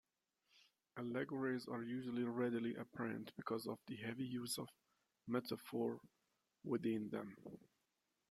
[0.97, 4.67] Allegories are usually readily apparent because of the heavy use of
[5.27, 5.99] metaphor
[6.63, 7.35] within them.